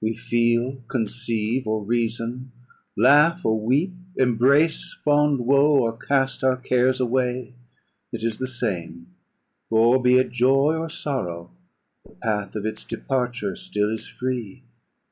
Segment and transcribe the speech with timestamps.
[0.00, 2.52] We feel, conceive, or reason;
[2.96, 7.54] laugh or weep, Embrace fond woe, or cast our cares away;
[8.12, 9.08] It is the same:
[9.68, 11.50] for, be it joy or sorrow,
[12.04, 14.62] The path of its departure still is free.